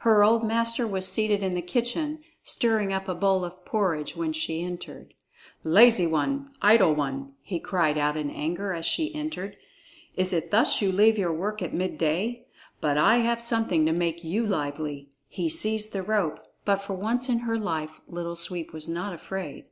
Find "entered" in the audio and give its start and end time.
4.62-5.14, 9.14-9.56